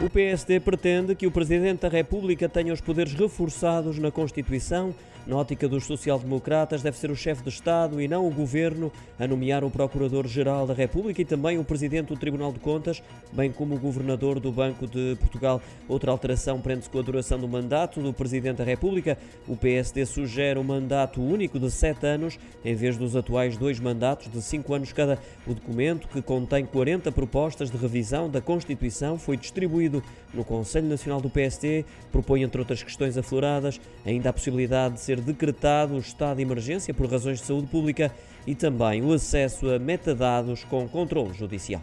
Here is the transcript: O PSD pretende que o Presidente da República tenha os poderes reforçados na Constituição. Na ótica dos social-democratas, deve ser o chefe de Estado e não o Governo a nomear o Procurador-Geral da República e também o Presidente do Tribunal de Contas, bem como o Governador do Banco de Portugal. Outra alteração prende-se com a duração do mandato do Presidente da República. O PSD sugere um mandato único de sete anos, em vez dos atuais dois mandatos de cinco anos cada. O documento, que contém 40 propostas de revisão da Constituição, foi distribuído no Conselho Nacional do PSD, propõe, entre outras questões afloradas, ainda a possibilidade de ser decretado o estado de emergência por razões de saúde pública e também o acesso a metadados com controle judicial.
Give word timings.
O 0.00 0.08
PSD 0.08 0.60
pretende 0.60 1.16
que 1.16 1.26
o 1.26 1.30
Presidente 1.30 1.80
da 1.80 1.88
República 1.88 2.48
tenha 2.48 2.72
os 2.72 2.80
poderes 2.80 3.12
reforçados 3.14 3.98
na 3.98 4.12
Constituição. 4.12 4.94
Na 5.26 5.36
ótica 5.36 5.68
dos 5.68 5.84
social-democratas, 5.84 6.80
deve 6.80 6.96
ser 6.96 7.10
o 7.10 7.16
chefe 7.16 7.42
de 7.42 7.50
Estado 7.50 8.00
e 8.00 8.08
não 8.08 8.26
o 8.26 8.30
Governo 8.30 8.90
a 9.18 9.26
nomear 9.26 9.62
o 9.62 9.70
Procurador-Geral 9.70 10.66
da 10.66 10.72
República 10.72 11.20
e 11.20 11.24
também 11.24 11.58
o 11.58 11.64
Presidente 11.64 12.06
do 12.06 12.16
Tribunal 12.16 12.50
de 12.50 12.60
Contas, 12.60 13.02
bem 13.30 13.52
como 13.52 13.74
o 13.74 13.78
Governador 13.78 14.40
do 14.40 14.50
Banco 14.50 14.86
de 14.86 15.16
Portugal. 15.20 15.60
Outra 15.86 16.10
alteração 16.12 16.60
prende-se 16.62 16.88
com 16.88 16.98
a 16.98 17.02
duração 17.02 17.38
do 17.38 17.46
mandato 17.46 18.00
do 18.00 18.10
Presidente 18.10 18.58
da 18.58 18.64
República. 18.64 19.18
O 19.46 19.54
PSD 19.54 20.06
sugere 20.06 20.58
um 20.58 20.64
mandato 20.64 21.20
único 21.20 21.58
de 21.58 21.70
sete 21.70 22.06
anos, 22.06 22.38
em 22.64 22.74
vez 22.74 22.96
dos 22.96 23.14
atuais 23.14 23.56
dois 23.58 23.78
mandatos 23.78 24.30
de 24.32 24.40
cinco 24.40 24.72
anos 24.72 24.94
cada. 24.94 25.18
O 25.46 25.52
documento, 25.52 26.08
que 26.08 26.22
contém 26.22 26.64
40 26.64 27.12
propostas 27.12 27.70
de 27.70 27.76
revisão 27.76 28.30
da 28.30 28.40
Constituição, 28.40 29.18
foi 29.18 29.36
distribuído 29.36 29.87
no 30.32 30.44
Conselho 30.44 30.88
Nacional 30.88 31.20
do 31.20 31.30
PSD, 31.30 31.84
propõe, 32.12 32.42
entre 32.42 32.60
outras 32.60 32.82
questões 32.82 33.16
afloradas, 33.16 33.80
ainda 34.04 34.30
a 34.30 34.32
possibilidade 34.32 34.94
de 34.94 35.00
ser 35.00 35.20
decretado 35.20 35.94
o 35.94 35.98
estado 35.98 36.36
de 36.36 36.42
emergência 36.42 36.94
por 36.94 37.10
razões 37.10 37.40
de 37.40 37.46
saúde 37.46 37.66
pública 37.66 38.12
e 38.46 38.54
também 38.54 39.02
o 39.02 39.12
acesso 39.12 39.68
a 39.70 39.78
metadados 39.78 40.64
com 40.64 40.88
controle 40.88 41.34
judicial. 41.34 41.82